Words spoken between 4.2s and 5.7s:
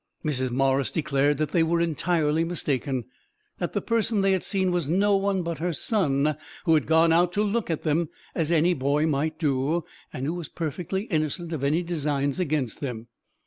they had seen was no one but